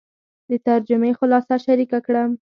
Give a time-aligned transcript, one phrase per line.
[0.49, 2.29] د ترجمې خلاصه شریکه کړم.